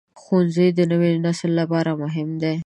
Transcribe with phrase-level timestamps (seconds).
[0.21, 2.55] ښوونځی د نوي نسل لپاره مهم دی.